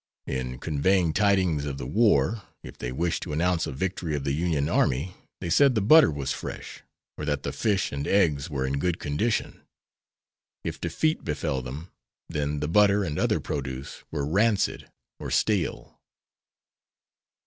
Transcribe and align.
In 0.25 0.57
conveying 0.57 1.13
tidings 1.13 1.65
of 1.65 1.77
the 1.77 1.85
war, 1.85 2.41
if 2.63 2.75
they 2.75 2.91
wished 2.91 3.21
to 3.21 3.33
announce 3.33 3.67
a 3.67 3.71
victory 3.71 4.15
of 4.15 4.23
the 4.23 4.31
Union 4.31 4.67
army, 4.67 5.13
they 5.39 5.49
said 5.51 5.75
the 5.75 5.79
butter 5.81 6.09
was 6.09 6.31
fresh, 6.31 6.81
or 7.19 7.25
that 7.25 7.43
the 7.43 7.51
fish 7.53 7.91
and 7.91 8.07
eggs 8.07 8.49
were 8.49 8.65
in 8.65 8.79
good 8.79 8.97
condition. 8.99 9.61
If 10.63 10.81
defeat 10.81 11.23
befell 11.23 11.61
them, 11.61 11.91
then 12.27 12.61
the 12.61 12.67
butter 12.67 13.03
and 13.03 13.19
other 13.19 13.39
produce 13.39 14.03
were 14.09 14.25
rancid 14.25 14.89
or 15.19 15.29
stale. 15.29 15.99